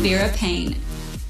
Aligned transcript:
Vera 0.00 0.30
Paine. 0.32 0.74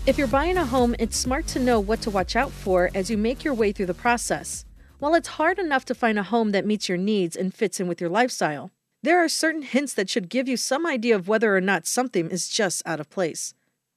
If 0.07 0.17
you're 0.17 0.29
buying 0.29 0.57
a 0.57 0.65
home, 0.65 0.95
it's 1.01 1.17
smart 1.17 1.49
to 1.49 1.59
know 1.59 1.81
what 1.81 2.01
to 2.03 2.11
watch 2.11 2.37
out 2.37 2.53
for 2.53 2.89
as 2.95 3.11
you 3.11 3.19
make 3.19 3.43
your 3.43 3.53
way 3.53 3.73
through 3.73 3.87
the 3.87 3.95
process. 3.95 4.65
While 5.01 5.17
it's 5.17 5.27
hard 5.27 5.59
enough 5.59 5.85
to 5.87 5.95
find 5.95 6.17
a 6.21 6.23
home 6.23 6.53
that 6.53 6.65
meets 6.65 6.89
your 6.89 6.97
needs 6.97 7.35
and 7.35 7.53
fits 7.53 7.81
in 7.81 7.89
with 7.89 8.01
your 8.01 8.11
lifestyle, 8.11 8.71
there 9.03 9.19
are 9.19 9.29
certain 9.29 9.63
hints 9.63 9.93
that 9.95 10.09
should 10.09 10.29
give 10.29 10.47
you 10.47 10.57
some 10.57 10.87
idea 10.87 11.17
of 11.17 11.27
whether 11.27 11.57
or 11.57 11.61
not 11.61 11.87
something 11.87 12.31
is 12.31 12.49
just 12.49 12.83
out 12.87 13.01
of 13.01 13.11
place. 13.11 13.55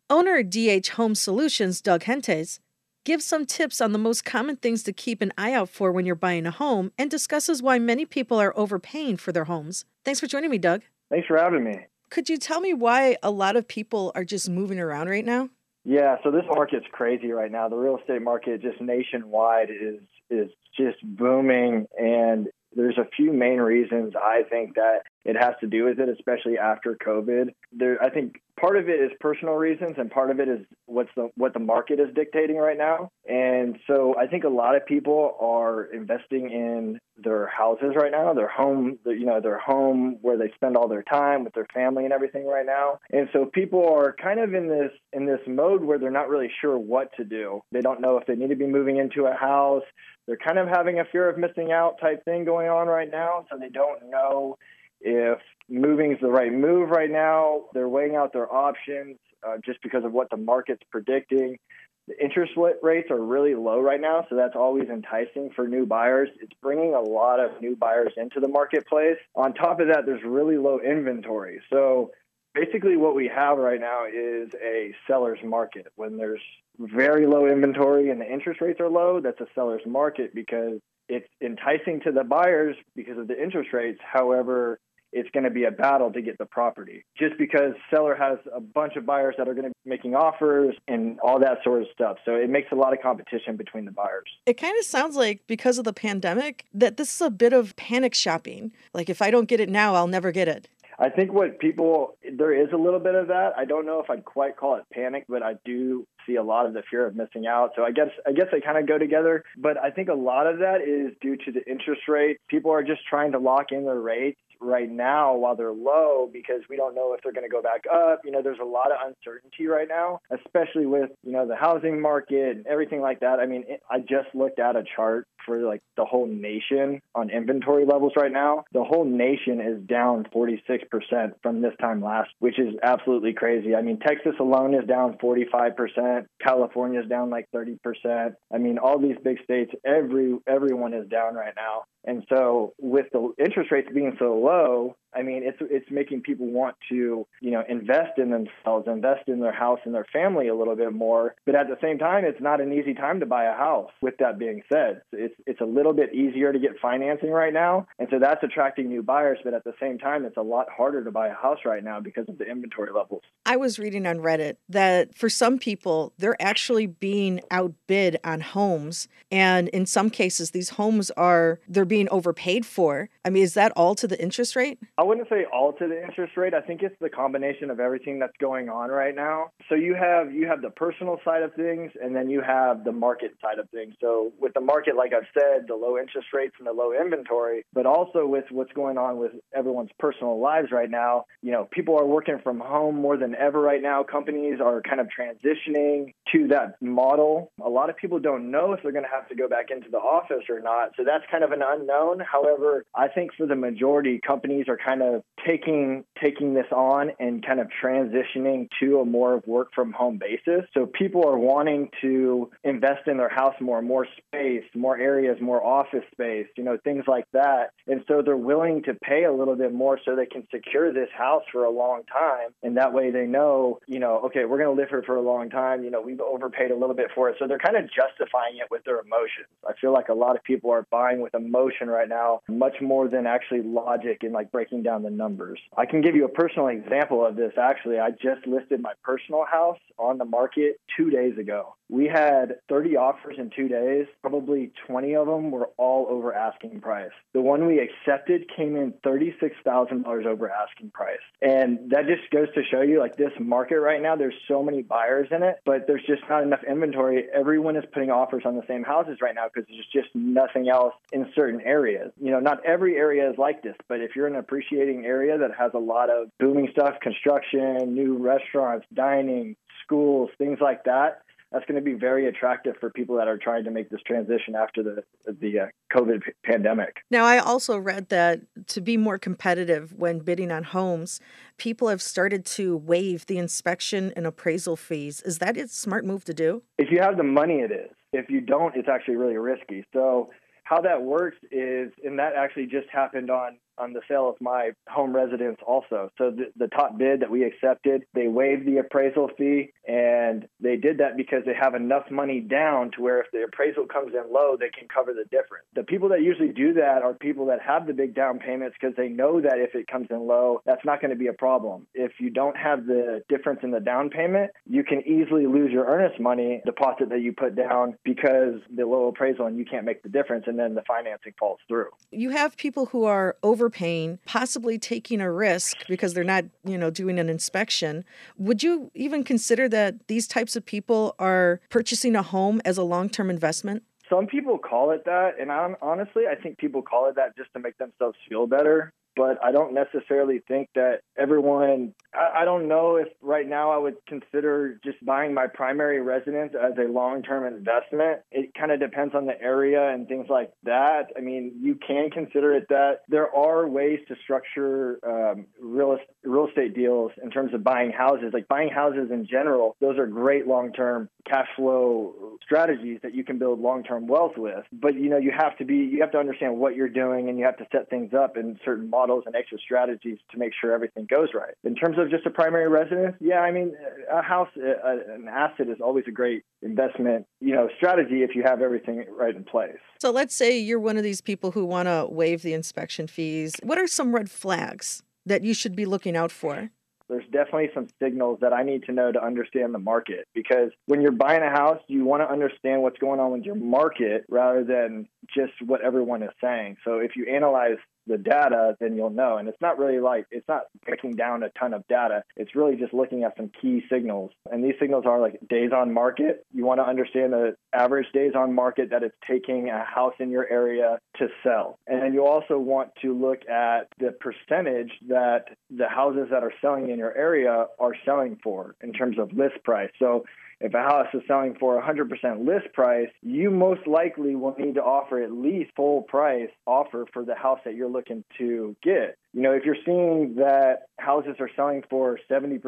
Owner 0.10 0.38
of 0.38 0.50
DH 0.50 0.88
Home 0.96 1.14
Solutions, 1.14 1.80
Doug 1.80 2.02
Hentges, 2.04 2.60
gives 3.04 3.26
some 3.26 3.46
tips 3.46 3.80
on 3.80 3.92
the 3.92 4.00
most 4.00 4.26
common 4.26 4.56
things 4.56 4.82
to 4.84 4.94
keep 4.94 5.22
an 5.22 5.34
eye 5.38 5.54
out 5.54 5.70
for 5.70 5.92
when 5.92 6.08
you're 6.08 6.16
buying 6.16 6.48
a 6.48 6.52
home 6.52 6.92
and 6.98 7.12
discusses 7.12 7.62
why 7.62 7.78
many 7.78 8.06
people 8.06 8.40
are 8.40 8.58
overpaying 8.58 9.18
for 9.18 9.32
their 9.32 9.44
homes. 9.44 9.86
Thanks 10.04 10.20
for 10.20 10.26
joining 10.26 10.50
me, 10.50 10.58
Doug. 10.58 10.82
Thanks 11.12 11.28
for 11.28 11.38
having 11.38 11.64
me. 11.64 11.86
Could 12.14 12.30
you 12.30 12.38
tell 12.38 12.60
me 12.60 12.76
why 12.76 13.18
a 13.24 13.32
lot 13.32 13.56
of 13.56 13.68
people 13.68 14.12
are 14.14 14.24
just 14.24 14.48
moving 14.48 14.80
around 14.80 15.10
right 15.10 15.26
now? 15.26 15.50
Yeah, 15.84 16.18
so 16.24 16.30
this 16.30 16.44
market's 16.48 16.86
crazy 16.92 17.32
right 17.32 17.52
now. 17.52 17.68
The 17.70 17.76
real 17.76 17.98
estate 17.98 18.22
market 18.22 18.62
just 18.62 18.80
nationwide 18.80 19.72
is 19.72 20.00
is 20.30 20.52
just 20.78 20.98
booming 21.04 21.88
and 21.98 22.50
there's 22.76 23.00
a 23.00 23.08
few 23.16 23.34
main 23.34 23.58
reasons 23.58 24.14
I 24.16 24.44
think 24.48 24.76
that 24.76 25.00
it 25.26 25.38
has 25.38 25.54
to 25.62 25.68
do 25.68 25.86
with 25.86 26.00
it, 26.00 26.10
especially 26.10 26.58
after 26.58 26.96
COVID. 26.96 27.54
There, 27.72 28.02
I 28.02 28.10
think 28.10 28.42
part 28.60 28.78
of 28.78 28.90
it 28.90 29.00
is 29.00 29.12
personal 29.22 29.56
reasons, 29.56 29.96
and 29.98 30.12
part 30.12 30.32
of 30.32 30.40
it 30.40 30.50
is 30.50 30.60
what's 30.86 31.10
the 31.16 31.30
what 31.36 31.54
the 31.54 31.60
market 31.60 32.00
is 32.00 32.14
dictating 32.14 32.58
right 32.58 32.78
now. 32.78 33.10
And 33.28 33.80
so, 33.88 34.16
I 34.20 34.28
think 34.28 34.44
a 34.44 34.50
lot 34.50 34.76
of 34.76 34.86
people 34.86 35.38
are 35.40 35.86
investing 35.86 36.52
in 36.52 37.00
their 37.18 37.48
houses 37.48 37.94
right 37.96 38.12
now, 38.12 38.34
their 38.34 38.50
home, 38.50 39.00
you 39.06 39.26
know, 39.26 39.40
their 39.40 39.60
home 39.60 40.18
where 40.22 40.38
they 40.38 40.52
spend 40.56 40.76
all 40.76 40.90
their 40.90 41.04
time 41.04 41.46
with 41.46 41.54
their 41.54 41.68
family 41.74 42.04
and 42.04 42.14
everything 42.14 42.46
right 42.46 42.66
now. 42.66 43.00
And 43.12 43.30
so, 43.32 43.46
people 43.46 43.88
are 43.88 44.14
kind 44.22 44.42
of 44.42 44.54
in 44.54 44.68
this 44.68 44.92
in 45.14 45.26
this 45.26 45.42
mode 45.48 45.84
where 45.84 46.00
they're 46.00 46.12
not 46.12 46.28
really 46.28 46.52
sure 46.60 46.78
what 46.78 47.12
to 47.16 47.24
do. 47.24 47.62
They 47.72 47.82
don't 47.82 48.02
know 48.02 48.18
if 48.18 48.28
they 48.28 48.36
need 48.36 48.50
to 48.50 48.56
be 48.56 48.68
moving 48.68 48.98
into 48.98 49.26
a 49.26 49.34
house. 49.34 49.84
They're 50.28 50.38
kind 50.38 50.58
of 50.58 50.68
having 50.68 51.00
a 51.00 51.06
fear 51.06 51.30
of 51.30 51.38
missing 51.38 51.72
out 51.72 52.00
type 52.00 52.24
thing 52.26 52.46
going 52.46 52.70
on 52.70 52.88
right 52.88 53.10
now, 53.12 53.46
so 53.50 53.58
they 53.58 53.70
don't 53.70 54.10
know 54.10 54.58
if 55.04 55.40
moving 55.70 56.14
is 56.14 56.18
the 56.22 56.30
right 56.30 56.52
move 56.52 56.90
right 56.90 57.12
now. 57.12 57.66
They're 57.74 57.90
weighing 57.90 58.16
out 58.16 58.34
their 58.34 58.52
options 58.54 59.18
uh, 59.46 59.58
just 59.64 59.82
because 59.84 60.04
of 60.04 60.14
what 60.14 60.30
the 60.30 60.38
market's 60.38 60.84
predicting. 60.92 61.60
The 62.08 62.22
interest 62.22 62.52
rates 62.82 63.10
are 63.12 63.22
really 63.22 63.56
low 63.56 63.80
right 63.80 64.02
now, 64.02 64.26
so 64.30 64.36
that's 64.36 64.56
always 64.56 64.90
enticing 64.90 65.52
for 65.56 65.68
new 65.68 65.86
buyers. 65.86 66.28
It's 66.42 66.52
bringing 66.62 66.94
a 66.94 67.00
lot 67.00 67.40
of 67.40 67.62
new 67.62 67.78
buyers 67.78 68.12
into 68.18 68.42
the 68.42 68.50
marketplace. 68.50 69.18
On 69.36 69.54
top 69.54 69.80
of 69.80 69.88
that, 69.88 70.06
there's 70.06 70.24
really 70.26 70.58
low 70.58 70.80
inventory. 70.82 71.62
So 71.70 72.12
basically, 72.54 72.98
what 72.98 73.16
we 73.16 73.32
have 73.34 73.58
right 73.58 73.80
now 73.80 74.06
is 74.06 74.50
a 74.62 74.94
seller's 75.08 75.40
market. 75.46 75.88
When 75.96 76.18
there's 76.18 76.42
very 76.78 77.26
low 77.26 77.46
inventory 77.46 78.10
and 78.10 78.20
the 78.20 78.30
interest 78.30 78.60
rates 78.60 78.82
are 78.82 78.90
low, 78.90 79.22
that's 79.22 79.40
a 79.40 79.48
seller's 79.56 79.86
market 79.86 80.36
because 80.36 80.80
it's 81.08 81.28
enticing 81.42 82.02
to 82.02 82.12
the 82.12 82.26
buyers 82.26 82.76
because 82.98 83.18
of 83.18 83.30
the 83.30 83.42
interest 83.42 83.72
rates. 83.72 84.00
However, 84.04 84.80
it's 85.14 85.30
going 85.32 85.44
to 85.44 85.50
be 85.50 85.66
a 85.66 85.72
battle 85.72 86.12
to 86.12 86.22
get 86.22 86.38
the 86.38 86.46
property 86.46 87.06
just 87.18 87.38
because 87.38 87.74
seller 87.90 88.16
has 88.16 88.38
a 88.54 88.60
bunch 88.60 88.96
of 88.96 89.06
buyers 89.06 89.36
that 89.38 89.48
are 89.48 89.54
going 89.54 89.68
to 89.68 89.70
be 89.70 89.90
making 89.90 90.16
offers 90.16 90.76
and 90.88 91.20
all 91.20 91.40
that 91.40 91.60
sort 91.64 91.82
of 91.82 91.88
stuff 91.94 92.18
so 92.26 92.36
it 92.36 92.50
makes 92.50 92.72
a 92.72 92.76
lot 92.76 92.94
of 92.94 93.02
competition 93.02 93.56
between 93.56 93.86
the 93.86 93.92
buyers 93.92 94.30
it 94.46 94.56
kind 94.56 94.78
of 94.78 94.86
sounds 94.86 95.16
like 95.16 95.42
because 95.48 95.78
of 95.78 95.86
the 95.86 95.94
pandemic 95.94 96.66
that 96.74 96.98
this 96.98 97.14
is 97.14 97.22
a 97.22 97.30
bit 97.30 97.54
of 97.54 97.76
panic 97.76 98.14
shopping 98.14 98.72
like 98.94 99.10
if 99.10 99.22
i 99.22 99.30
don't 99.30 99.48
get 99.48 99.60
it 99.60 99.70
now 99.70 99.96
i'll 99.96 100.08
never 100.08 100.32
get 100.32 100.48
it 100.48 100.68
I 101.00 101.10
think 101.10 101.34
what 101.34 101.60
people 101.60 102.16
there 102.38 102.54
is 102.54 102.72
a 102.74 102.78
little 102.78 103.00
bit 103.00 103.16
of 103.16 103.28
that. 103.28 103.52
I 103.58 103.66
don't 103.66 103.86
know 103.86 104.00
if 104.00 104.10
I'd 104.10 104.26
quite 104.26 104.58
call 104.58 104.76
it 104.76 104.84
panic, 104.92 105.26
but 105.28 105.44
I 105.44 105.56
do 105.66 106.08
see 106.26 106.36
a 106.36 106.44
lot 106.44 106.66
of 106.66 106.74
the 106.74 106.84
fear 106.90 107.06
of 107.06 107.16
missing 107.16 107.46
out. 107.48 107.72
So 107.76 107.84
I 107.84 107.92
guess 107.92 108.10
I 108.28 108.32
guess 108.32 108.48
they 108.52 108.62
kind 108.62 108.78
of 108.78 108.88
go 108.88 108.98
together. 108.98 109.44
But 109.58 109.78
I 109.78 109.90
think 109.90 110.10
a 110.10 110.14
lot 110.14 110.48
of 110.48 110.60
that 110.60 110.82
is 110.82 111.16
due 111.22 111.36
to 111.38 111.52
the 111.52 111.66
interest 111.70 112.02
rate. 112.08 112.38
People 112.48 112.72
are 112.72 112.84
just 112.84 113.02
trying 113.10 113.32
to 113.34 113.40
lock 113.40 113.72
in 113.72 113.86
their 113.86 114.00
rates 114.00 114.40
right 114.64 114.90
now 114.90 115.36
while 115.36 115.56
they're 115.56 115.72
low 115.72 116.30
because 116.32 116.62
we 116.70 116.78
don't 116.78 116.96
know 116.96 117.14
if 117.14 117.22
they're 117.22 117.34
going 117.34 117.48
to 117.48 117.52
go 117.52 117.62
back 117.62 117.84
up. 117.92 118.22
You 118.24 118.32
know, 118.32 118.42
there's 118.42 118.60
a 118.62 118.66
lot 118.66 118.92
of 118.92 118.98
uncertainty 119.06 119.68
right 119.68 119.88
now, 119.88 120.20
especially 120.32 120.86
with, 120.86 121.12
you 121.24 121.32
know, 121.32 121.48
the 121.48 121.56
housing 121.56 122.02
market 122.02 122.58
and 122.58 122.68
everything 122.68 123.02
like 123.02 123.20
that. 123.20 123.40
I 123.40 123.46
mean, 123.46 123.64
it, 123.68 123.82
I 123.90 124.00
just 124.00 124.34
looked 124.34 124.60
at 124.60 124.76
a 124.76 124.84
chart 124.96 125.28
for 125.46 125.60
like 125.62 125.82
the 125.98 126.06
whole 126.06 126.28
nation 126.28 127.00
on 127.16 127.30
inventory 127.30 127.86
levels 127.86 128.14
right 128.16 128.32
now. 128.32 128.64
The 128.74 128.84
whole 128.84 129.06
nation 129.06 129.62
is 129.62 129.82
down 129.88 130.26
46% 130.34 131.34
from 131.42 131.62
this 131.62 131.74
time 131.80 132.02
last, 132.02 132.32
which 132.40 132.60
is 132.60 132.76
absolutely 132.82 133.34
crazy. 133.34 133.76
I 133.76 133.82
mean, 133.82 134.00
Texas 134.00 134.34
alone 134.40 134.74
is 134.74 134.88
down 134.88 135.18
45%, 135.22 136.26
California 136.42 137.02
is 137.02 137.10
down 137.10 137.30
like 137.30 137.48
30%. 137.56 138.34
I 138.54 138.58
mean, 138.58 138.78
all 138.78 139.00
these 139.00 139.18
big 139.24 139.44
states, 139.44 139.72
every 139.86 140.38
everyone 140.48 140.94
is 140.94 141.08
down 141.08 141.36
right 141.36 141.54
now. 141.56 141.84
And 142.06 142.24
so, 142.30 142.74
with 142.80 143.08
the 143.14 143.34
interest 143.40 143.72
rates 143.72 143.88
being 143.94 144.16
so 144.20 144.36
low, 144.38 144.96
I 145.16 145.22
mean, 145.22 145.44
it's 145.44 145.58
it's 145.62 145.90
making 145.92 146.22
people 146.22 146.48
want 146.48 146.76
to, 146.90 147.26
you 147.42 147.52
know, 147.52 147.64
invest 147.68 148.18
in 148.18 148.30
themselves, 148.30 148.88
invest 148.88 149.28
in 149.28 149.40
their 149.40 149.54
house 149.54 149.80
and 149.86 149.94
their 149.94 150.06
family 150.12 150.48
a 150.48 150.56
little 150.56 150.76
bit 150.76 150.94
more. 150.94 151.36
But 151.46 151.56
at 151.56 151.68
the 151.68 151.78
same 151.82 151.98
time, 151.98 152.26
it's 152.26 152.42
not 152.42 152.62
an 152.62 152.74
easy 152.74 152.94
time 152.94 153.20
to 153.20 153.26
buy 153.26 153.46
a 153.46 153.54
house. 153.54 153.92
With 154.02 154.18
that 154.18 154.40
being 154.40 154.62
said, 154.72 155.02
it's 155.12 155.36
it's 155.46 155.62
a 155.62 155.66
little 155.66 155.94
bit 155.94 156.14
easier 156.14 156.52
to 156.52 156.60
get 156.60 156.72
financing 156.82 157.32
right 157.32 157.54
now, 157.54 157.88
and 158.00 158.08
so 158.12 158.20
that's 158.20 158.44
attracting 158.44 158.90
new 158.90 159.04
buyers. 159.04 159.40
But 159.44 159.54
at 159.54 159.64
the 159.64 159.74
same 159.80 159.98
time, 159.98 160.26
it's 160.26 160.38
a 160.38 160.42
lot 160.42 160.68
harder 160.76 161.04
to 161.04 161.12
buy 161.12 161.28
a 161.28 161.36
house 161.36 161.60
right 161.66 161.84
now 161.84 162.00
because 162.00 162.28
of 162.30 162.38
the 162.38 162.46
inventory 162.46 162.92
levels. 162.94 163.24
I 163.46 163.56
was 163.56 163.80
reading 163.80 164.06
on 164.06 164.18
Reddit 164.18 164.58
that 164.70 165.16
for 165.16 165.30
some 165.30 165.60
people, 165.60 166.14
they're 166.18 166.42
actually 166.42 166.88
being 166.88 167.42
outbid 167.52 168.20
on 168.24 168.42
homes, 168.42 169.08
and 169.32 169.68
in 169.70 169.86
some 169.86 170.10
cases, 170.10 170.52
these 170.52 170.70
homes 170.70 171.12
are 171.12 171.60
they're 171.68 171.86
being 171.86 172.10
overpaid 172.10 172.66
for. 172.66 173.10
I 173.26 173.30
mean, 173.30 173.44
is 173.44 173.54
that 173.54 173.72
all 173.76 173.96
to 173.96 174.08
the 174.08 174.22
interest 174.22 174.56
rate? 174.56 174.80
I 175.04 175.06
wouldn't 175.06 175.28
say 175.28 175.44
all 175.52 175.74
to 175.74 175.88
the 175.90 176.02
interest 176.02 176.38
rate. 176.38 176.54
I 176.54 176.62
think 176.62 176.82
it's 176.82 176.96
the 177.02 177.10
combination 177.10 177.70
of 177.70 177.82
everything 177.82 178.20
that's 178.20 178.38
going 178.40 178.70
on 178.70 178.90
right 178.90 179.14
now. 179.14 179.52
So 179.68 179.76
you 179.76 179.96
have 179.96 180.32
you 180.32 180.48
have 180.48 180.62
the 180.62 180.70
personal 180.70 181.20
side 181.26 181.44
of 181.44 181.54
things 181.56 181.92
and 182.02 182.16
then 182.16 182.30
you 182.30 182.40
have 182.40 182.86
the 182.86 182.94
market 182.94 183.36
side 183.42 183.60
of 183.60 183.70
things. 183.72 183.96
So 184.00 184.32
with 184.40 184.54
the 184.54 184.62
market 184.62 184.96
like 184.96 185.12
I've 185.14 185.28
said, 185.38 185.66
the 185.68 185.76
low 185.76 185.98
interest 185.98 186.28
rates 186.34 186.56
and 186.58 186.66
the 186.66 186.72
low 186.72 186.94
inventory, 186.94 187.66
but 187.74 187.86
also 187.86 188.26
with 188.26 188.46
what's 188.50 188.72
going 188.72 188.98
on 188.98 189.18
with 189.18 189.34
everyone's 189.54 189.90
personal 190.00 190.40
lives 190.40 190.72
right 190.72 190.90
now, 190.90 191.26
you 191.42 191.52
know, 191.52 191.68
people 191.70 192.00
are 192.00 192.06
working 192.06 192.40
from 192.42 192.62
home 192.62 192.96
more 192.96 193.18
than 193.18 193.36
ever 193.36 193.60
right 193.60 193.82
now. 193.82 194.04
Companies 194.04 194.62
are 194.62 194.82
kind 194.82 195.02
of 195.02 195.08
transitioning 195.08 196.14
to 196.32 196.48
that 196.48 196.82
model. 196.82 197.52
A 197.62 197.70
lot 197.70 197.90
of 197.90 197.98
people 197.98 198.20
don't 198.20 198.52
know 198.52 198.72
if 198.72 198.82
they're 198.82 198.94
going 198.94 199.04
to 199.04 199.12
have 199.12 199.28
to 199.28 199.36
go 199.36 199.50
back 199.50 199.70
into 199.70 199.90
the 199.90 199.98
office 199.98 200.46
or 200.48 200.62
not. 200.62 200.92
So 200.96 201.04
that's 201.04 201.26
kind 201.30 201.44
of 201.44 201.52
an 201.52 201.62
unknown. 201.62 202.22
However, 202.22 202.86
I 202.96 203.10
think 203.10 203.32
for 203.36 203.46
the 203.46 203.56
majority, 203.58 204.22
companies 204.26 204.70
are 204.70 204.78
kind 204.78 204.93
kind 204.94 205.16
of 205.16 205.24
taking 205.46 206.04
taking 206.22 206.54
this 206.54 206.66
on 206.72 207.12
and 207.20 207.46
kind 207.46 207.60
of 207.60 207.68
transitioning 207.84 208.70
to 208.80 209.00
a 209.00 209.06
more 209.06 209.42
work 209.46 209.70
from 209.74 209.92
home 209.92 210.18
basis. 210.18 210.66
So 210.74 210.86
people 210.86 211.28
are 211.28 211.38
wanting 211.38 211.90
to 212.02 212.50
invest 212.64 213.08
in 213.08 213.18
their 213.18 213.30
house 213.30 213.56
more, 213.60 213.82
more 213.82 214.08
space, 214.18 214.64
more 214.74 214.98
areas, 214.98 215.38
more 215.42 215.64
office 215.64 216.04
space, 216.12 216.48
you 216.56 216.64
know, 216.64 216.78
things 216.84 217.06
like 217.08 217.26
that. 217.34 217.72
And 217.88 218.04
so 218.08 218.22
they're 218.22 218.38
willing 218.38 218.84
to 218.84 218.94
pay 218.94 219.26
a 219.26 219.34
little 219.34 219.56
bit 219.56 219.74
more 219.74 220.00
so 220.04 220.16
they 220.16 220.26
can 220.26 220.48
secure 220.54 220.94
this 220.94 221.10
house 221.18 221.44
for 221.52 221.66
a 221.66 221.72
long 221.72 222.04
time. 222.12 222.52
And 222.62 222.78
that 222.78 222.94
way 222.94 223.12
they 223.12 223.26
know, 223.26 223.80
you 223.88 224.00
know, 224.00 224.22
okay, 224.26 224.46
we're 224.46 224.64
going 224.64 224.76
to 224.76 224.82
live 224.82 224.90
here 224.90 225.04
for 225.04 225.16
a 225.16 225.22
long 225.22 225.50
time. 225.50 225.84
You 225.84 225.92
know, 225.92 226.02
we've 226.02 226.22
overpaid 226.22 226.72
a 226.72 226.76
little 226.76 226.96
bit 226.96 227.08
for 227.14 227.30
it. 227.30 227.36
So 227.40 227.48
they're 227.48 227.60
kind 227.60 227.76
of 227.76 227.86
justifying 227.86 228.58
it 228.58 228.68
with 228.72 228.84
their 228.86 229.00
emotions. 229.00 229.48
I 229.68 229.74
feel 229.80 229.92
like 229.92 230.10
a 230.10 230.14
lot 230.14 230.36
of 230.36 230.44
people 230.44 230.72
are 230.72 230.86
buying 230.90 231.22
with 231.22 231.36
emotion 231.36 231.90
right 231.90 232.08
now, 232.08 232.42
much 232.48 232.76
more 232.82 233.08
than 233.08 233.28
actually 233.28 233.62
logic 233.62 234.24
and 234.24 234.32
like 234.32 234.52
breaking 234.52 234.83
down 234.84 235.04
the 235.04 235.10
numbers. 235.10 235.60
I 235.78 235.86
can 235.86 236.02
give 236.02 236.16
you 236.16 236.26
a 236.26 236.30
personal 236.30 236.68
example 236.68 237.26
of 237.26 237.36
this. 237.36 237.54
Actually, 237.58 238.00
I 238.00 238.12
just 238.12 238.46
listed 238.46 238.82
my 238.82 238.94
personal 239.04 239.46
house 239.50 239.80
on 239.98 240.18
the 240.18 240.26
market 240.26 240.80
two 240.98 241.10
days 241.10 241.38
ago. 241.38 241.76
We 241.90 242.08
had 242.08 242.56
30 242.70 242.96
offers 242.98 243.36
in 243.38 243.52
two 243.56 243.68
days. 243.68 244.08
Probably 244.22 244.72
20 244.88 245.16
of 245.16 245.28
them 245.28 245.52
were 245.52 245.70
all 245.78 246.08
over 246.10 246.34
asking 246.34 246.82
price. 246.82 247.12
The 247.34 247.42
one 247.42 247.68
we 247.68 247.80
accepted 247.80 248.50
came 248.56 248.76
in 248.76 248.94
$36,000 249.06 250.26
over 250.26 250.50
asking 250.50 250.90
price. 250.92 251.20
And 251.42 251.92
that 251.92 252.08
just 252.08 252.30
goes 252.32 252.48
to 252.56 252.64
show 252.64 252.82
you 252.82 253.00
like 253.00 253.16
this 253.16 253.32
market 253.40 253.80
right 253.80 254.02
now, 254.02 254.16
there's 254.16 254.34
so 254.48 254.64
many 254.64 254.82
buyers 254.82 255.28
in 255.30 255.44
it, 255.44 255.58
but 255.66 255.86
there's 255.86 256.06
just 256.08 256.24
not 256.30 256.42
enough 256.42 256.62
inventory. 256.68 257.26
Everyone 257.34 257.76
is 257.76 257.84
putting 257.94 258.10
offers 258.10 258.44
on 258.46 258.56
the 258.56 258.64
same 258.68 258.84
houses 258.84 259.20
right 259.22 259.36
now 259.36 259.48
because 259.54 259.68
there's 259.70 259.88
just 259.94 260.16
nothing 260.16 260.70
else 260.70 260.94
in 261.12 261.32
certain 261.36 261.62
areas. 261.62 262.12
You 262.20 262.32
know, 262.32 262.40
not 262.40 262.66
every 262.66 262.96
area 262.96 263.30
is 263.30 263.38
like 263.38 263.62
this, 263.62 263.76
but 263.88 264.00
if 264.00 264.16
you're 264.16 264.28
an 264.28 264.36
area 264.80 265.38
that 265.38 265.52
has 265.58 265.72
a 265.74 265.80
lot 265.80 266.10
of 266.10 266.28
booming 266.40 266.70
stuff, 266.72 266.96
construction, 267.02 267.94
new 267.94 268.18
restaurants, 268.18 268.86
dining, 268.94 269.56
schools, 269.84 270.30
things 270.38 270.60
like 270.62 270.84
that, 270.86 271.24
that's 271.54 271.66
going 271.66 271.76
to 271.76 271.82
be 271.82 271.94
very 271.94 272.28
attractive 272.28 272.76
for 272.80 272.90
people 272.90 273.16
that 273.18 273.28
are 273.28 273.38
trying 273.38 273.64
to 273.64 273.72
make 273.72 273.90
this 273.90 274.02
transition 274.06 274.56
after 274.56 274.82
the 274.82 275.04
the 275.40 275.60
uh, 275.60 275.66
COVID 275.94 276.22
pandemic. 276.44 276.98
Now, 277.12 277.26
I 277.26 277.38
also 277.38 277.78
read 277.78 278.10
that 278.10 278.42
to 278.68 278.82
be 278.82 278.98
more 278.98 279.20
competitive 279.20 279.94
when 279.94 280.20
bidding 280.20 280.52
on 280.52 280.64
homes, 280.64 281.22
people 281.58 281.90
have 281.90 282.02
started 282.02 282.44
to 282.46 282.76
waive 282.76 283.28
the 283.28 283.38
inspection 283.38 284.12
and 284.16 284.26
appraisal 284.26 284.76
fees. 284.76 285.22
Is 285.22 285.38
that 285.38 285.56
a 285.56 285.68
smart 285.68 286.06
move 286.06 286.26
to 286.26 286.34
do? 286.34 286.64
If 286.80 286.90
you 286.92 287.00
have 287.00 287.18
the 287.18 287.24
money, 287.24 287.60
it 287.60 287.72
is. 287.72 287.92
If 288.12 288.30
you 288.30 288.42
don't, 288.42 288.76
it's 288.76 288.90
actually 288.90 289.16
really 289.16 289.38
risky. 289.38 289.86
So 289.94 290.32
how 290.64 290.82
that 290.82 291.04
works 291.04 291.38
is, 291.52 291.92
and 292.04 292.18
that 292.18 292.34
actually 292.36 292.66
just 292.66 292.90
happened 292.90 293.30
on 293.30 293.58
on 293.78 293.94
the 293.94 294.02
sale 294.08 294.30
of 294.30 294.36
my 294.42 294.72
home 294.88 295.16
residence 295.16 295.58
also. 295.66 296.12
So 296.18 296.32
the, 296.32 296.52
the 296.58 296.68
top 296.68 296.98
bid 296.98 297.22
that 297.22 297.30
we 297.30 297.44
accepted, 297.44 298.04
they 298.14 298.28
waived 298.28 298.66
the 298.66 298.78
appraisal 298.78 299.30
fee 299.38 299.74
and 299.88 300.48
they 300.60 300.76
did 300.76 301.00
that 301.00 301.18
because 301.18 301.44
they 301.46 301.54
have 301.60 301.76
enough 301.76 302.10
money 302.10 302.40
down 302.40 302.92
to 302.92 303.02
where 303.02 303.22
if 303.22 303.28
the 303.32 303.44
appraisal 303.44 303.86
comes 303.86 304.14
in 304.14 304.32
low, 304.32 304.56
they 304.60 304.70
can 304.70 304.88
cover 304.88 305.14
the 305.14 305.26
difference. 305.26 305.66
The 305.76 305.84
people 305.84 306.10
that 306.10 306.22
usually 306.22 306.50
do 306.50 306.74
that 306.74 307.02
are 307.04 307.14
people 307.14 307.48
that 307.48 307.62
have 307.62 307.88
the 307.88 307.94
big 307.94 308.16
down 308.16 308.40
payments 308.40 308.78
because 308.80 308.96
they 308.96 309.10
know 309.10 309.42
that 309.42 309.58
if 309.58 309.76
it 309.76 309.88
comes 309.88 310.08
in 310.10 310.28
low, 310.28 310.62
that's 310.66 310.86
not 310.86 311.02
going 311.02 311.12
to 311.12 311.18
be 311.18 311.28
a 311.28 311.34
problem. 311.34 311.88
If 311.94 312.14
you 312.20 312.30
don't 312.30 312.58
have 312.58 312.86
the 312.86 313.24
difference 313.30 313.60
in 313.64 313.72
the 313.72 313.80
down 313.80 314.10
payment, 314.10 314.52
you 314.66 314.84
can 314.84 315.02
easily 315.08 315.48
lose 315.48 315.72
your 315.72 315.86
earnest 315.86 316.20
money 316.20 316.62
deposit 316.66 317.10
that 317.10 317.22
you 317.22 317.34
put 317.34 317.56
down 317.56 317.98
because 318.04 318.56
the 318.74 318.86
low 318.86 319.08
appraisal 319.08 319.46
and 319.46 319.58
you 319.58 319.66
can't 319.66 319.86
make 319.86 320.04
the 320.04 320.10
difference 320.10 320.46
and 320.48 320.58
then 320.58 320.76
the 320.76 320.84
financing 320.84 321.34
falls 321.40 321.60
through. 321.68 321.90
You 322.12 322.30
have 322.32 322.58
people 322.58 322.86
who 322.88 323.06
are 323.06 323.36
over 323.44 323.63
overpaying, 323.64 324.20
possibly 324.26 324.78
taking 324.78 325.22
a 325.22 325.32
risk 325.32 325.78
because 325.88 326.14
they're 326.14 326.24
not, 326.24 326.44
you 326.66 326.78
know, 326.78 326.90
doing 326.90 327.18
an 327.18 327.30
inspection. 327.30 328.04
Would 328.38 328.62
you 328.62 328.92
even 328.94 329.24
consider 329.24 329.70
that 329.70 330.08
these 330.08 330.28
types 330.28 330.58
of 330.58 330.66
people 330.66 331.16
are 331.18 331.62
purchasing 331.70 332.16
a 332.16 332.22
home 332.22 332.62
as 332.66 332.78
a 332.78 332.84
long-term 332.84 333.30
investment? 333.30 333.84
Some 334.10 334.28
people 334.28 334.58
call 334.58 334.92
it 334.92 335.06
that, 335.06 335.40
and 335.40 335.50
I'm, 335.50 335.78
honestly, 335.82 336.24
I 336.30 336.36
think 336.36 336.58
people 336.58 336.82
call 336.82 337.08
it 337.08 337.16
that 337.16 337.38
just 337.38 337.54
to 337.54 337.60
make 337.60 337.78
themselves 337.78 338.18
feel 338.28 338.48
better 338.48 338.92
but 339.16 339.44
I 339.44 339.52
don't 339.52 339.74
necessarily 339.74 340.40
think 340.48 340.70
that 340.76 341.02
everyone, 341.18 341.94
I, 342.14 342.42
I, 342.42 342.46
don't 342.46 342.68
know 342.68 342.96
if 342.96 343.08
right 343.22 343.48
now 343.48 343.72
I 343.72 343.78
would 343.78 343.96
consider 344.08 344.80
just 344.84 345.04
buying 345.06 345.34
my 345.34 345.48
primary 345.48 346.02
residence 346.02 346.54
as 346.56 346.78
a 346.78 346.92
long 346.92 347.22
term 347.24 347.46
investment. 347.46 348.22
It 348.32 348.54
kind 348.54 348.72
of 348.72 348.80
depends 348.80 349.14
on 349.16 349.26
the 349.26 349.40
area 349.42 349.90
and 349.90 350.08
things 350.08 350.28
like 350.30 350.52
that. 350.64 351.08
I 351.18 351.22
mean, 351.22 351.54
you 351.62 351.76
can 351.76 352.10
consider 352.10 352.54
it 352.56 352.68
that. 352.70 353.02
There 353.08 353.34
are 353.36 353.68
ways 353.68 354.00
to 354.08 354.16
structure 354.24 355.00
um, 355.06 355.46
real, 355.62 355.98
real 356.24 356.48
estate 356.48 356.76
deals 356.76 357.12
in 357.22 357.30
terms 357.30 357.54
of 357.54 357.64
buying 357.64 357.92
houses. 357.92 358.32
Like 358.34 358.48
buying 358.48 358.70
houses 358.70 359.10
in 359.12 359.26
general, 359.26 359.76
those 359.80 359.98
are 359.98 360.08
great 360.08 360.48
long 360.48 360.72
term 360.74 361.10
cash 361.28 361.48
flow 361.56 362.38
strategies 362.44 363.00
that 363.04 363.16
you 363.16 363.24
can 363.24 363.38
build 363.38 363.60
long 363.60 363.84
term 363.84 364.08
wealth 364.08 364.34
with. 364.38 364.66
But, 364.72 364.96
you 364.96 365.10
know, 365.10 365.18
you 365.18 365.32
have 365.38 365.58
to 365.58 365.66
be, 365.66 365.76
you 365.76 366.02
have 366.02 366.12
to 366.12 366.18
understand 366.18 366.58
what 366.58 366.76
you're 366.76 366.90
doing 366.90 367.30
and 367.30 367.38
you 367.38 367.46
have 367.46 367.58
to 367.58 367.68
set 367.72 367.90
things 367.90 368.14
up 368.14 368.38
in 368.38 368.60
certain 368.66 368.90
models 368.90 369.24
and 369.26 369.36
extra 369.36 369.58
strategies 369.60 370.18
to 370.32 370.38
make 370.38 370.52
sure 370.60 370.74
everything 370.74 371.06
goes 371.10 371.30
right. 371.34 371.54
In 371.64 371.76
terms 371.76 371.98
of 371.98 372.10
just 372.10 372.26
a 372.26 372.30
primary 372.30 372.68
residence, 372.68 373.16
yeah, 373.20 373.40
I 373.40 373.52
mean, 373.52 373.74
a 374.12 374.22
house, 374.22 374.50
a, 374.58 375.14
an 375.14 375.28
asset 375.30 375.70
is 375.70 375.78
always 375.82 376.06
a 376.08 376.12
great 376.12 376.44
investment, 376.62 377.26
you 377.40 377.54
know, 377.54 377.70
strategy 377.78 378.24
if 378.24 378.36
you 378.36 378.44
have 378.44 378.62
everything 378.62 379.06
right 379.18 379.36
in 379.36 379.44
place. 379.44 379.78
So 380.00 380.12
let's 380.12 380.36
say 380.36 380.58
you're 380.58 380.80
one 380.80 380.98
of 380.98 381.04
these 381.04 381.22
people 381.22 381.52
who 381.52 381.66
want 381.66 381.88
to 381.88 382.08
waive 382.10 382.42
the 382.42 382.54
inspection 382.54 383.08
fees. 383.08 383.54
What 383.64 383.78
are 383.78 383.88
some 383.88 384.14
red 384.14 384.30
flags 384.30 385.04
that 385.26 385.44
you 385.44 385.54
should 385.54 385.76
be 385.76 385.86
looking 385.86 386.16
out 386.16 386.32
for? 386.32 386.70
there's 387.10 387.26
definitely 387.26 387.70
some 387.74 387.88
signals 388.02 388.40
that 388.42 388.54
I 388.54 388.64
need 388.64 388.84
to 388.86 388.92
know 388.92 389.12
to 389.12 389.24
understand 389.24 389.74
the 389.74 389.80
market 389.80 390.28
because 390.34 390.72
when 390.86 391.02
you're 391.02 391.12
buying 391.12 391.44
a 391.44 391.50
house, 391.50 391.80
you 391.88 392.06
want 392.06 392.24
to 392.24 392.32
understand 392.32 392.82
what's 392.82 392.98
going 392.98 393.20
on 393.20 393.32
with 393.32 393.44
your 393.44 393.56
market 393.56 394.26
rather 394.30 394.64
than 394.64 395.08
just 395.36 395.54
what 395.66 395.82
everyone 395.82 396.24
is 396.24 396.32
saying. 396.42 396.78
So 396.84 397.00
if 397.00 397.16
you 397.16 397.26
analyze 397.26 397.78
the 398.08 398.18
data, 398.18 398.76
then 398.80 398.96
you'll 398.96 399.10
know. 399.10 399.38
And 399.38 399.48
it's 399.48 399.62
not 399.62 399.78
really 399.78 400.00
like, 400.00 400.26
it's 400.32 400.48
not 400.48 400.64
breaking 400.86 401.16
down 401.16 401.44
a 401.44 401.50
ton 401.50 401.74
of 401.74 401.88
data. 401.88 402.24
It's 402.36 402.56
really 402.56 402.76
just 402.76 402.94
looking 402.94 403.24
at 403.24 403.36
some 403.38 403.50
key 403.62 403.84
signals. 403.90 404.32
And 404.52 404.64
these 404.64 404.76
signals 404.80 405.06
are 405.06 405.20
like 405.20 405.40
days 405.48 405.72
on 405.76 405.94
market. 405.94 406.46
You 406.54 406.66
want 406.66 406.80
to 406.80 406.88
understand 406.88 407.34
the 407.34 407.56
average 407.74 408.08
days 408.14 408.34
on 408.36 408.54
market 408.54 408.90
that 408.92 409.04
it's 409.04 409.16
taking 409.28 409.70
a 409.70 409.84
house 409.84 410.14
in 410.20 410.30
your 410.30 410.48
area 410.50 411.00
to 411.18 411.28
sell. 411.44 411.80
And 411.88 412.02
then 412.02 412.14
you 412.14 412.26
also 412.26 412.58
want 412.58 412.92
to 413.02 413.14
look 413.14 413.48
at 413.50 413.88
the 414.00 414.12
percentage 414.12 414.92
that 415.08 415.46
the 415.70 415.88
houses 415.88 416.28
that 416.32 416.44
are 416.44 416.54
selling 416.62 416.90
in 416.90 416.98
your 416.98 417.16
area 417.16 417.68
are 417.80 417.96
selling 418.06 418.38
for 418.44 418.76
in 418.82 418.94
terms 418.94 419.18
of 419.20 419.32
list 419.34 419.64
price. 419.64 419.92
So 420.00 420.26
if 420.64 420.74
a 420.74 420.82
house 420.82 421.08
is 421.14 421.22
selling 421.28 421.56
for 421.60 421.80
100% 421.82 422.46
list 422.46 422.74
price, 422.74 423.10
you 423.22 423.52
most 423.52 423.86
likely 423.86 424.34
will 424.36 424.56
need 424.58 424.76
to 424.76 424.82
offer 424.82 425.22
at 425.22 425.32
least 425.32 425.72
full 425.76 426.04
price 426.04 426.50
offer 426.66 427.06
for 427.12 427.26
the 427.26 427.36
house 427.36 427.60
that 427.66 427.76
you're 427.76 427.90
looking 427.90 428.24
to 428.38 428.74
get. 428.82 429.18
You 429.34 429.42
know, 429.42 429.52
if 429.52 429.66
you're 429.66 429.76
seeing 429.86 430.36
that 430.36 430.84
houses 430.98 431.36
are 431.42 431.50
selling 431.54 431.84
for 431.90 432.18
70% 432.32 432.62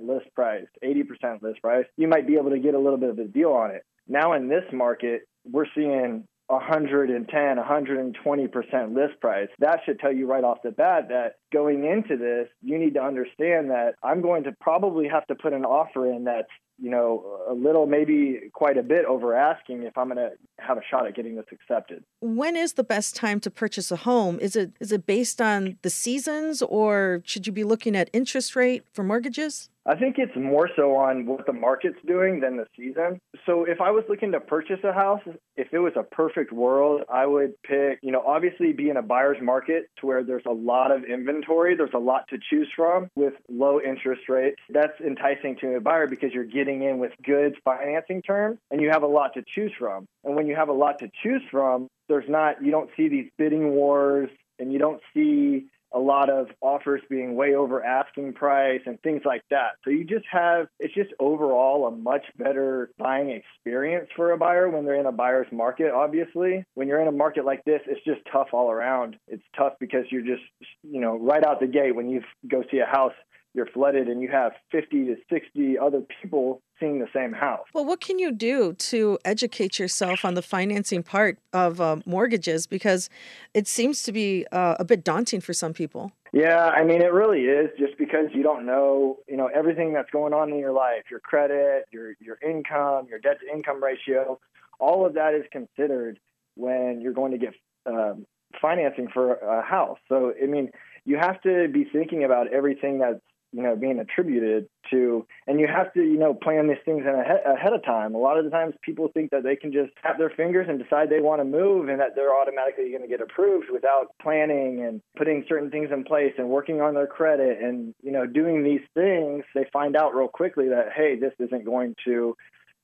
list 0.00 0.34
price, 0.34 0.64
80% 0.82 1.42
list 1.42 1.60
price, 1.60 1.84
you 1.98 2.08
might 2.08 2.26
be 2.26 2.36
able 2.36 2.50
to 2.50 2.58
get 2.58 2.72
a 2.72 2.78
little 2.78 2.98
bit 2.98 3.10
of 3.10 3.18
a 3.18 3.24
deal 3.24 3.50
on 3.50 3.70
it. 3.70 3.84
Now 4.08 4.32
in 4.32 4.48
this 4.48 4.64
market, 4.72 5.28
we're 5.44 5.66
seeing 5.74 6.26
110, 6.46 7.56
120% 7.56 8.94
list 8.94 9.20
price. 9.20 9.48
That 9.58 9.80
should 9.84 9.98
tell 9.98 10.12
you 10.12 10.26
right 10.26 10.44
off 10.44 10.58
the 10.62 10.70
bat 10.70 11.08
that 11.08 11.36
going 11.52 11.84
into 11.84 12.16
this, 12.16 12.48
you 12.62 12.78
need 12.78 12.94
to 12.94 13.02
understand 13.02 13.70
that 13.70 13.94
I'm 14.02 14.22
going 14.22 14.44
to 14.44 14.52
probably 14.60 15.08
have 15.08 15.26
to 15.26 15.34
put 15.34 15.52
an 15.52 15.64
offer 15.64 16.10
in 16.10 16.24
that's 16.24 16.48
you 16.82 16.90
know, 16.90 17.40
a 17.48 17.54
little, 17.54 17.86
maybe 17.86 18.50
quite 18.52 18.76
a 18.76 18.82
bit 18.82 19.04
over 19.04 19.36
asking 19.36 19.84
if 19.84 19.96
I'm 19.96 20.08
going 20.08 20.18
to 20.18 20.32
have 20.58 20.78
a 20.78 20.82
shot 20.90 21.06
at 21.06 21.14
getting 21.14 21.36
this 21.36 21.46
accepted. 21.52 22.02
When 22.20 22.56
is 22.56 22.72
the 22.72 22.82
best 22.82 23.14
time 23.14 23.38
to 23.40 23.50
purchase 23.50 23.92
a 23.92 23.96
home? 23.96 24.40
Is 24.40 24.56
it 24.56 24.72
is 24.80 24.90
it 24.90 25.06
based 25.06 25.40
on 25.40 25.78
the 25.82 25.90
seasons, 25.90 26.60
or 26.60 27.22
should 27.24 27.46
you 27.46 27.52
be 27.52 27.62
looking 27.62 27.94
at 27.94 28.10
interest 28.12 28.56
rate 28.56 28.84
for 28.92 29.04
mortgages? 29.04 29.70
I 29.84 29.96
think 29.96 30.16
it's 30.18 30.36
more 30.36 30.70
so 30.76 30.94
on 30.94 31.26
what 31.26 31.44
the 31.44 31.52
market's 31.52 31.98
doing 32.06 32.38
than 32.38 32.56
the 32.56 32.66
season. 32.76 33.20
So 33.46 33.64
if 33.64 33.80
I 33.80 33.90
was 33.90 34.04
looking 34.08 34.30
to 34.32 34.38
purchase 34.38 34.78
a 34.84 34.92
house, 34.92 35.22
if 35.56 35.68
it 35.72 35.80
was 35.80 35.94
a 35.96 36.04
perfect 36.04 36.52
world, 36.52 37.02
I 37.12 37.26
would 37.26 37.60
pick, 37.62 37.98
you 38.00 38.12
know, 38.12 38.22
obviously 38.24 38.72
be 38.72 38.90
in 38.90 38.96
a 38.96 39.02
buyer's 39.02 39.38
market 39.42 39.90
to 39.98 40.06
where 40.06 40.22
there's 40.22 40.46
a 40.46 40.52
lot 40.52 40.92
of 40.92 41.02
inventory, 41.04 41.76
there's 41.76 41.94
a 41.94 41.98
lot 41.98 42.28
to 42.28 42.38
choose 42.48 42.68
from 42.76 43.08
with 43.16 43.34
low 43.48 43.80
interest 43.80 44.28
rates. 44.28 44.60
That's 44.70 44.98
enticing 45.04 45.56
to 45.62 45.74
a 45.76 45.80
buyer 45.80 46.06
because 46.06 46.32
you're 46.32 46.44
getting 46.44 46.71
in 46.80 46.98
with 46.98 47.12
good 47.22 47.56
financing 47.62 48.22
terms 48.22 48.58
and 48.70 48.80
you 48.80 48.88
have 48.88 49.02
a 49.02 49.06
lot 49.06 49.34
to 49.34 49.42
choose 49.46 49.72
from. 49.78 50.06
And 50.24 50.34
when 50.34 50.46
you 50.46 50.56
have 50.56 50.70
a 50.70 50.72
lot 50.72 51.00
to 51.00 51.10
choose 51.22 51.42
from, 51.50 51.88
there's 52.08 52.28
not 52.28 52.64
you 52.64 52.70
don't 52.70 52.88
see 52.96 53.08
these 53.08 53.28
bidding 53.36 53.72
wars 53.72 54.30
and 54.58 54.72
you 54.72 54.78
don't 54.78 55.02
see 55.12 55.66
a 55.94 55.98
lot 55.98 56.30
of 56.30 56.48
offers 56.60 57.02
being 57.08 57.34
way 57.34 57.54
over 57.54 57.84
asking 57.84 58.32
price 58.32 58.80
and 58.86 59.00
things 59.02 59.22
like 59.24 59.42
that. 59.50 59.72
So 59.84 59.90
you 59.90 60.04
just 60.04 60.24
have, 60.30 60.66
it's 60.80 60.94
just 60.94 61.10
overall 61.18 61.86
a 61.86 61.90
much 61.90 62.24
better 62.38 62.90
buying 62.98 63.30
experience 63.30 64.08
for 64.16 64.32
a 64.32 64.38
buyer 64.38 64.68
when 64.68 64.84
they're 64.84 65.00
in 65.00 65.06
a 65.06 65.12
buyer's 65.12 65.50
market, 65.52 65.92
obviously. 65.92 66.64
When 66.74 66.88
you're 66.88 67.00
in 67.00 67.08
a 67.08 67.12
market 67.12 67.44
like 67.44 67.64
this, 67.64 67.80
it's 67.86 68.04
just 68.04 68.20
tough 68.30 68.48
all 68.52 68.70
around. 68.70 69.16
It's 69.28 69.44
tough 69.56 69.74
because 69.78 70.04
you're 70.10 70.22
just, 70.22 70.42
you 70.82 71.00
know, 71.00 71.18
right 71.18 71.44
out 71.44 71.60
the 71.60 71.66
gate 71.66 71.94
when 71.94 72.08
you 72.08 72.22
go 72.48 72.64
see 72.70 72.78
a 72.78 72.86
house, 72.86 73.14
you're 73.54 73.66
flooded 73.66 74.08
and 74.08 74.22
you 74.22 74.28
have 74.28 74.52
50 74.70 75.06
to 75.06 75.16
60 75.30 75.78
other 75.78 76.02
people 76.22 76.62
seeing 76.80 76.98
the 76.98 77.08
same 77.14 77.32
house. 77.32 77.66
Well, 77.74 77.84
what 77.84 78.00
can 78.00 78.18
you 78.18 78.32
do 78.32 78.72
to 78.74 79.18
educate 79.24 79.78
yourself 79.78 80.24
on 80.24 80.34
the 80.34 80.42
financing 80.42 81.02
part 81.02 81.38
of 81.52 81.80
uh, 81.80 81.96
mortgages? 82.06 82.66
Because 82.66 83.10
it 83.54 83.68
seems 83.68 84.02
to 84.04 84.12
be 84.12 84.46
uh, 84.52 84.76
a 84.78 84.84
bit 84.84 85.04
daunting 85.04 85.40
for 85.40 85.52
some 85.52 85.74
people. 85.74 86.12
Yeah, 86.32 86.68
I 86.68 86.82
mean, 86.82 87.02
it 87.02 87.12
really 87.12 87.42
is 87.42 87.68
just 87.78 87.98
because 87.98 88.26
you 88.32 88.42
don't 88.42 88.64
know, 88.64 89.18
you 89.28 89.36
know, 89.36 89.50
everything 89.54 89.92
that's 89.92 90.10
going 90.10 90.32
on 90.32 90.50
in 90.50 90.58
your 90.58 90.72
life, 90.72 91.02
your 91.10 91.20
credit, 91.20 91.84
your, 91.92 92.14
your 92.20 92.38
income, 92.42 93.06
your 93.08 93.18
debt 93.18 93.36
to 93.40 93.54
income 93.54 93.84
ratio, 93.84 94.40
all 94.80 95.04
of 95.04 95.14
that 95.14 95.34
is 95.34 95.44
considered 95.52 96.18
when 96.54 97.00
you're 97.02 97.12
going 97.12 97.32
to 97.32 97.38
get 97.38 97.54
um, 97.86 98.26
financing 98.60 99.08
for 99.12 99.34
a 99.34 99.62
house. 99.62 99.98
So, 100.08 100.32
I 100.42 100.46
mean, 100.46 100.70
you 101.04 101.18
have 101.18 101.40
to 101.42 101.68
be 101.68 101.84
thinking 101.84 102.24
about 102.24 102.52
everything 102.52 102.98
that's 102.98 103.20
you 103.52 103.62
know 103.62 103.76
being 103.76 103.98
attributed 103.98 104.68
to 104.90 105.26
and 105.46 105.60
you 105.60 105.66
have 105.66 105.92
to 105.92 106.02
you 106.02 106.18
know 106.18 106.34
plan 106.34 106.68
these 106.68 106.78
things 106.84 107.02
in 107.02 107.14
ahead, 107.14 107.40
ahead 107.46 107.72
of 107.72 107.84
time. 107.84 108.14
A 108.14 108.18
lot 108.18 108.38
of 108.38 108.44
the 108.44 108.50
times 108.50 108.74
people 108.82 109.08
think 109.12 109.30
that 109.30 109.42
they 109.42 109.56
can 109.56 109.72
just 109.72 109.92
tap 110.02 110.18
their 110.18 110.30
fingers 110.30 110.66
and 110.68 110.82
decide 110.82 111.10
they 111.10 111.20
want 111.20 111.40
to 111.40 111.44
move 111.44 111.88
and 111.88 112.00
that 112.00 112.14
they're 112.16 112.34
automatically 112.34 112.90
going 112.90 113.02
to 113.02 113.08
get 113.08 113.20
approved 113.20 113.66
without 113.70 114.14
planning 114.20 114.84
and 114.84 115.02
putting 115.16 115.44
certain 115.48 115.70
things 115.70 115.90
in 115.92 116.04
place 116.04 116.32
and 116.38 116.48
working 116.48 116.80
on 116.80 116.94
their 116.94 117.06
credit 117.06 117.58
and 117.62 117.94
you 118.02 118.12
know 118.12 118.26
doing 118.26 118.64
these 118.64 118.82
things. 118.94 119.44
They 119.54 119.66
find 119.72 119.96
out 119.96 120.14
real 120.14 120.28
quickly 120.28 120.68
that 120.68 120.92
hey 120.94 121.18
this 121.18 121.34
isn't 121.38 121.64
going 121.64 121.94
to 122.04 122.36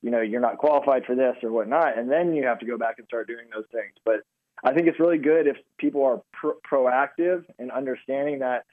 you 0.02 0.10
know 0.10 0.20
you're 0.20 0.40
not 0.40 0.58
qualified 0.58 1.04
for 1.04 1.14
this 1.14 1.36
or 1.42 1.50
whatnot 1.50 1.98
and 1.98 2.10
then 2.10 2.34
you 2.34 2.46
have 2.46 2.60
to 2.60 2.66
go 2.66 2.76
back 2.76 2.96
and 2.98 3.06
start 3.06 3.26
doing 3.26 3.46
those 3.52 3.66
things. 3.72 3.92
But 4.04 4.20
I 4.64 4.72
think 4.72 4.88
it's 4.88 4.98
really 5.00 5.18
good 5.18 5.46
if 5.46 5.56
people 5.78 6.04
are 6.04 6.20
pro- 6.32 6.58
proactive 6.68 7.44
in 7.58 7.70
understanding 7.70 8.40
that 8.40 8.64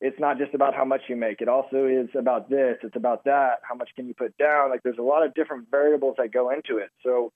it's 0.00 0.18
not 0.18 0.38
just 0.38 0.54
about 0.54 0.74
how 0.74 0.84
much 0.84 1.02
you 1.08 1.16
make. 1.16 1.40
It 1.40 1.48
also 1.48 1.86
is 1.86 2.08
about 2.16 2.48
this. 2.48 2.76
It's 2.82 2.96
about 2.96 3.24
that. 3.24 3.60
How 3.62 3.74
much 3.74 3.90
can 3.94 4.06
you 4.06 4.14
put 4.14 4.36
down? 4.38 4.70
Like 4.70 4.82
there's 4.82 4.98
a 4.98 5.02
lot 5.02 5.24
of 5.24 5.34
different 5.34 5.70
variables 5.70 6.16
that 6.18 6.32
go 6.32 6.50
into 6.50 6.78
it. 6.78 6.90
So 7.04 7.32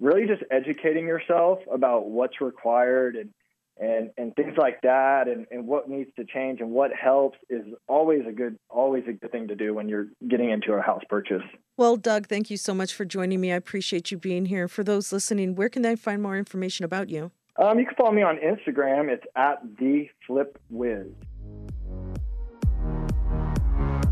really 0.00 0.26
just 0.26 0.42
educating 0.50 1.06
yourself 1.06 1.60
about 1.72 2.08
what's 2.08 2.40
required 2.40 3.16
and 3.16 3.30
and 3.78 4.10
and 4.18 4.34
things 4.34 4.54
like 4.58 4.82
that 4.82 5.26
and, 5.26 5.46
and 5.50 5.66
what 5.66 5.88
needs 5.88 6.10
to 6.16 6.24
change 6.24 6.60
and 6.60 6.70
what 6.70 6.90
helps 6.92 7.38
is 7.48 7.62
always 7.88 8.22
a 8.28 8.32
good 8.32 8.58
always 8.68 9.04
a 9.08 9.12
good 9.12 9.32
thing 9.32 9.48
to 9.48 9.54
do 9.54 9.72
when 9.72 9.88
you're 9.88 10.08
getting 10.28 10.50
into 10.50 10.72
a 10.72 10.82
house 10.82 11.02
purchase. 11.08 11.42
Well, 11.76 11.96
Doug, 11.96 12.26
thank 12.26 12.50
you 12.50 12.56
so 12.56 12.74
much 12.74 12.92
for 12.92 13.04
joining 13.04 13.40
me. 13.40 13.52
I 13.52 13.56
appreciate 13.56 14.10
you 14.10 14.18
being 14.18 14.46
here. 14.46 14.68
For 14.68 14.84
those 14.84 15.12
listening, 15.12 15.54
where 15.54 15.68
can 15.68 15.82
they 15.82 15.96
find 15.96 16.20
more 16.22 16.36
information 16.36 16.84
about 16.84 17.08
you? 17.08 17.30
Um, 17.56 17.78
you 17.78 17.86
can 17.86 17.94
follow 17.94 18.12
me 18.12 18.22
on 18.22 18.36
Instagram. 18.36 19.08
It's 19.08 19.24
at 19.36 19.62
the 19.78 20.08
Flip 20.26 20.58
Wiz. 20.70 21.06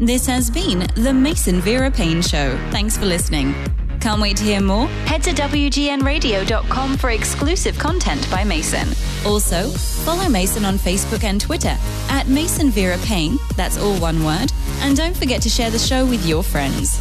This 0.00 0.26
has 0.26 0.48
been 0.48 0.86
the 0.94 1.12
Mason 1.12 1.60
Vera 1.60 1.90
Paine 1.90 2.22
Show. 2.22 2.56
Thanks 2.70 2.96
for 2.96 3.04
listening. 3.04 3.52
Can't 4.00 4.20
wait 4.20 4.36
to 4.36 4.44
hear 4.44 4.60
more? 4.60 4.86
Head 5.06 5.24
to 5.24 5.32
WGNradio.com 5.32 6.96
for 6.96 7.10
exclusive 7.10 7.76
content 7.80 8.30
by 8.30 8.44
Mason. 8.44 8.86
Also, 9.26 9.68
follow 9.70 10.28
Mason 10.28 10.64
on 10.64 10.78
Facebook 10.78 11.24
and 11.24 11.40
Twitter 11.40 11.76
at 12.10 12.28
Mason 12.28 12.70
Vera 12.70 12.96
Paine, 12.98 13.38
that's 13.56 13.76
all 13.76 13.96
one 13.98 14.24
word, 14.24 14.52
and 14.82 14.96
don't 14.96 15.16
forget 15.16 15.42
to 15.42 15.48
share 15.48 15.70
the 15.70 15.80
show 15.80 16.06
with 16.06 16.24
your 16.24 16.44
friends. 16.44 17.00